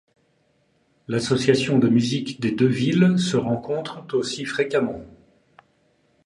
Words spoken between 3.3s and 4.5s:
rencontrent aussi